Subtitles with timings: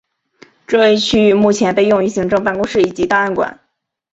[0.65, 3.59] 这一区域目前被用于行政办公室及档案馆。